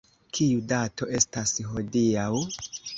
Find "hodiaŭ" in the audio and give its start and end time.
1.71-2.29